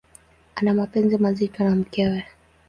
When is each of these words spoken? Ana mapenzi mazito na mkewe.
Ana 0.55 0.73
mapenzi 0.73 1.17
mazito 1.17 1.63
na 1.63 1.75
mkewe. 1.75 2.25